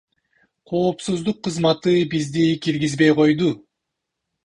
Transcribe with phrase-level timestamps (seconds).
[0.71, 3.51] Коопсуздук кызматы бизди киргизбей койду.